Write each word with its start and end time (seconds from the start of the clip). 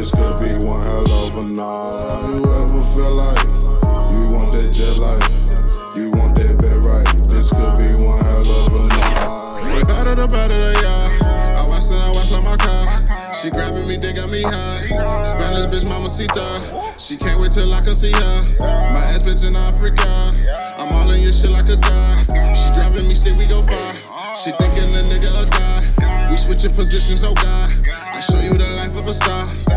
This 0.00 0.16
could 0.16 0.40
be 0.40 0.64
one 0.64 0.80
hell 0.80 1.12
of 1.12 1.36
a 1.36 1.44
night. 1.44 2.24
You 2.24 2.40
ever 2.40 2.80
feel 2.96 3.12
like 3.20 3.36
you 4.08 4.32
want 4.32 4.56
that 4.56 4.72
jet 4.72 4.96
life? 4.96 5.28
You 5.92 6.08
want 6.16 6.40
that 6.40 6.56
bed 6.56 6.88
right? 6.88 7.04
This 7.28 7.52
could 7.52 7.76
be 7.76 7.92
one 8.00 8.16
hell 8.24 8.48
of 8.48 8.72
a 8.80 8.82
night. 8.96 9.76
The 9.76 9.84
better, 9.84 10.14
the 10.16 10.24
better, 10.24 10.56
the 10.56 10.72
yeah. 10.80 11.52
I 11.52 11.68
watch 11.68 11.92
and 11.92 12.00
I 12.00 12.08
watch 12.16 12.32
like 12.32 12.48
my 12.48 12.56
car. 12.56 13.36
She 13.36 13.52
grabbing 13.52 13.84
me, 13.84 14.00
they 14.00 14.16
got 14.16 14.32
me 14.32 14.40
high. 14.40 14.88
Spanish 15.20 15.68
bitch, 15.68 15.84
mamacita. 15.84 16.48
She 16.96 17.20
can't 17.20 17.36
wait 17.36 17.52
till 17.52 17.68
I 17.68 17.84
can 17.84 17.92
see 17.92 18.16
her. 18.16 18.36
My 18.96 19.04
ass 19.12 19.20
bitch 19.20 19.44
in 19.44 19.52
Africa. 19.52 20.08
I'm 20.80 20.88
all 20.96 21.12
in 21.12 21.20
your 21.20 21.36
shit 21.36 21.52
like 21.52 21.68
a 21.68 21.76
guy. 21.76 22.24
She 22.56 22.72
driving 22.72 23.04
me, 23.04 23.12
still 23.12 23.36
we 23.36 23.44
go 23.52 23.60
far. 23.60 23.92
She 24.32 24.48
thinking 24.56 24.96
the 24.96 25.04
nigga 25.12 25.28
a 25.28 25.44
guy. 25.44 26.30
We 26.32 26.40
switching 26.40 26.72
positions, 26.72 27.20
oh 27.20 27.36
God. 27.36 27.68
I 28.16 28.20
show 28.24 28.40
you 28.40 28.56
the 28.56 28.64
life 28.80 28.96
of 28.96 29.04
a 29.04 29.12
star. 29.12 29.69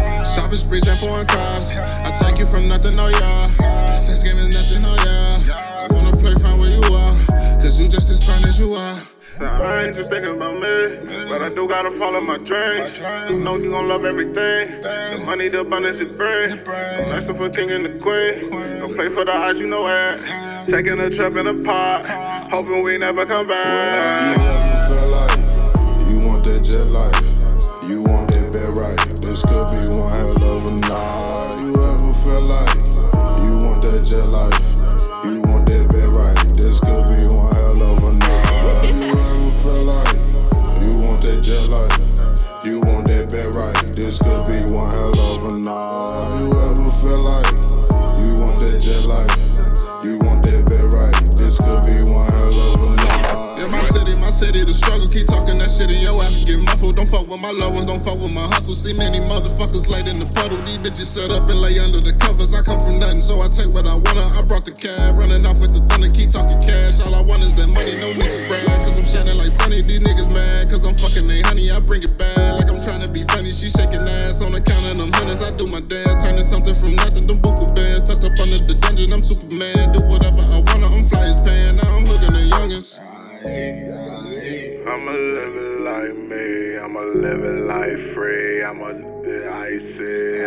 Shopping 0.53 0.69
sprees 0.69 0.87
and 0.87 0.99
foreign. 0.99 1.25
I 1.29 2.11
take 2.11 2.37
you 2.37 2.45
from 2.45 2.67
nothing, 2.67 2.93
oh 2.99 3.07
yeah. 3.07 3.93
Sex 3.93 4.21
game 4.21 4.37
is 4.37 4.49
nothing, 4.49 4.83
oh 4.85 5.45
yeah. 5.47 5.89
I 5.89 5.91
wanna 5.91 6.15
play 6.15 6.33
fine 6.35 6.59
where 6.59 6.69
you 6.69 6.83
are. 6.93 7.59
Cause 7.59 7.79
you 7.79 7.87
just 7.87 8.11
as 8.11 8.23
fine 8.23 8.43
as 8.43 8.59
you 8.59 8.73
are. 8.73 9.01
I 9.41 9.85
ain't 9.85 9.95
just 9.95 10.11
thinking 10.11 10.35
about 10.35 10.53
me, 10.53 11.27
but 11.27 11.41
I 11.41 11.49
do 11.49 11.67
gotta 11.67 11.97
follow 11.97 12.21
my 12.21 12.37
dreams. 12.37 12.99
You 13.29 13.39
know 13.39 13.55
you 13.55 13.71
gon' 13.71 13.87
love 13.87 14.05
everything. 14.05 14.81
The 14.81 15.23
money, 15.25 15.47
the 15.47 15.61
abundance 15.61 16.01
it 16.01 16.15
bring. 16.15 16.51
I'm 16.51 16.69
asking 16.69 17.37
for 17.37 17.49
king 17.49 17.71
and 17.71 17.85
the 17.85 17.97
queen. 17.97 18.51
Don't 18.51 18.93
play 18.93 19.09
for 19.09 19.25
the 19.25 19.35
odds, 19.35 19.57
you 19.57 19.65
know 19.65 19.87
it. 19.87 20.69
Taking 20.69 20.99
a 20.99 21.09
trip 21.09 21.35
in 21.35 21.47
a 21.47 21.63
pot, 21.63 22.05
hoping 22.51 22.83
we 22.83 22.99
never 22.99 23.25
come 23.25 23.47
back. 23.47 24.62
That 34.13 34.27
life? 34.27 34.72
City, 54.43 54.67
the 54.67 54.75
struggle. 54.75 55.07
Keep 55.07 55.31
talking 55.31 55.55
that 55.63 55.71
shit 55.71 55.87
in 55.87 56.03
your 56.03 56.19
ass 56.19 56.43
get 56.43 56.59
muffled. 56.67 56.99
Don't 56.99 57.07
fuck 57.07 57.23
with 57.31 57.39
my 57.39 57.51
low 57.55 57.71
ones, 57.71 57.87
don't 57.87 58.03
fuck 58.03 58.19
with 58.19 58.35
my 58.35 58.43
hustle. 58.51 58.75
See 58.75 58.91
many 58.91 59.23
motherfuckers 59.31 59.87
laid 59.87 60.11
in 60.11 60.19
the 60.19 60.27
puddle. 60.35 60.59
These 60.67 60.83
bitches 60.83 61.07
set 61.07 61.31
up 61.31 61.47
and 61.47 61.59
lay 61.63 61.79
under 61.79 62.03
the 62.03 62.11
covers. 62.19 62.51
I 62.51 62.59
come 62.59 62.79
from 62.83 62.99
nothing, 62.99 63.23
so 63.23 63.39
I 63.39 63.47
take 63.47 63.71
what 63.71 63.87
I 63.87 63.95
wanna. 63.95 64.25
I 64.35 64.43
brought 64.43 64.67
the 64.67 64.75
cab, 64.75 65.15
running 65.15 65.47
off 65.47 65.63
with 65.63 65.71
the 65.71 65.79
thunder. 65.87 66.11
Keep 66.11 66.35
talking 66.35 66.59
cash. 66.59 66.99
All 67.07 67.15
I 67.15 67.23
want 67.23 67.39
is 67.47 67.55
that 67.55 67.71
money, 67.71 67.95
no 68.03 68.11
need 68.11 68.27
to 68.27 68.41
brag. 68.51 68.67
Cause 68.83 68.99
I'm 68.99 69.07
shining 69.07 69.39
like 69.39 69.53
sunny. 69.53 69.79
These 69.79 70.03
niggas 70.03 70.27
mad, 70.35 70.67
cause 70.67 70.83
I'm 70.83 70.95
fucking 70.99 71.23
they 71.23 71.39
honey. 71.47 71.71
I 71.71 71.79
bring 71.79 72.03
it 72.03 72.11
back 72.19 72.59
like 72.59 72.67
I'm 72.67 72.83
trying 72.83 73.01
to 73.07 73.09
be 73.15 73.23
funny. 73.31 73.55
She 73.55 73.71
shaking 73.71 74.03
ass 74.03 74.43
on 74.43 74.51
the 74.51 74.59
count 74.59 74.83
of 74.91 74.99
them 74.99 75.11
hundreds. 75.15 75.39
I 75.39 75.55
do 75.55 75.71
my 75.71 75.79
dance, 75.87 76.19
turning 76.19 76.43
something 76.43 76.75
from 76.75 76.99
nothing. 76.99 77.23
Them 77.31 77.39
buku 77.39 77.71
bands, 77.71 78.03
tucked 78.03 78.27
up 78.27 78.35
under 78.35 78.59
the 78.59 78.75
dungeon. 78.83 79.15
I'm 79.15 79.23
Superman, 79.23 79.95
do 79.95 80.02
I'ma 84.85 85.11
live 85.11 85.55
it 85.55 85.79
like 85.81 86.15
me, 86.15 86.77
I'ma 86.77 86.99
live 86.99 87.43
it 87.43 87.65
like 87.65 88.13
free, 88.13 88.63
I'ma 88.63 88.89
icy. 89.63 90.45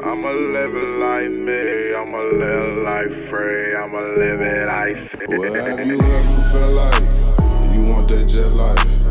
I'ma 0.00 0.30
live 0.30 0.74
it 0.76 0.98
like 0.98 1.30
me, 1.30 1.94
I'ma 1.94 2.18
live 2.18 2.82
like 2.84 3.28
free, 3.28 3.74
I'ma 3.74 3.98
live 3.98 4.40
it 4.40 4.68
icy. 4.68 5.26
Well, 5.26 5.54
have 5.54 5.86
you 5.86 6.00
ever 6.00 6.42
felt 6.52 6.74
like 6.74 7.74
you 7.74 7.82
want 7.90 8.08
that 8.10 8.26
jet 8.28 8.52
life? 8.52 9.02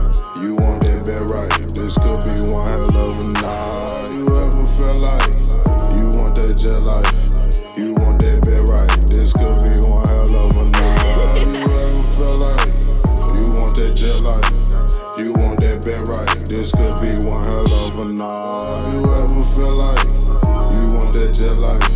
You 0.41 0.56
want 0.56 0.84
that 0.84 1.06
bed 1.06 1.29
right? 1.29 1.50
This 1.75 1.97
could 1.97 2.23
be 2.23 2.50
one 2.50 2.67
hell 2.67 2.97
of 2.97 3.19
a 3.19 3.31
night. 3.34 4.11
You 4.16 4.28
ever 4.28 4.66
felt 4.66 5.01
like 5.01 5.35
you 5.97 6.09
want 6.17 6.35
that 6.35 6.56
jet 6.57 6.79
life? 6.79 7.31
it 15.81 15.86
been 15.86 16.03
right. 16.06 16.28
This 16.47 16.72
could 16.72 17.02
be 17.02 17.25
one 17.25 17.44
hell 17.44 17.72
of 17.72 18.00
a 18.00 18.12
night. 18.12 18.81
You 18.92 19.00
ever 19.00 19.44
feel 19.56 19.75
like 19.75 20.03
you 20.72 20.97
want 20.97 21.14
that 21.14 21.31
jet 21.34 21.58
life? 21.58 21.91